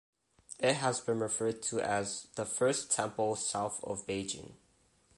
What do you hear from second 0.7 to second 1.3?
has been